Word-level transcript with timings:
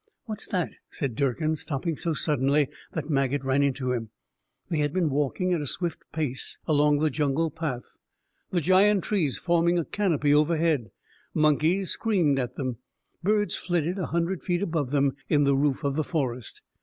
"What's 0.25 0.47
that?" 0.47 0.71
said 0.89 1.13
Durkin, 1.13 1.55
stopping 1.55 1.95
so 1.95 2.15
suddenly 2.15 2.69
that 2.93 3.11
Maget 3.11 3.43
ran 3.43 3.61
into 3.61 3.91
him. 3.93 4.09
They 4.67 4.79
had 4.79 4.93
been 4.93 5.11
walking 5.11 5.53
at 5.53 5.61
a 5.61 5.67
swift 5.67 5.99
pace 6.11 6.57
along 6.65 6.97
the 6.97 7.11
jungle 7.11 7.51
path, 7.51 7.83
the 8.49 8.61
giant 8.61 9.03
trees 9.03 9.37
forming 9.37 9.77
a 9.77 9.85
canopy 9.85 10.33
overhead. 10.33 10.89
Monkeys 11.35 11.91
screamed 11.91 12.39
at 12.39 12.55
them, 12.55 12.77
birds 13.21 13.55
flitted 13.57 13.99
a 13.99 14.07
hundred 14.07 14.41
feet 14.41 14.63
above 14.63 14.89
them 14.89 15.15
in 15.29 15.43
the 15.43 15.55
roof 15.55 15.83
of 15.83 15.95
the 15.97 16.03
forest. 16.03 16.63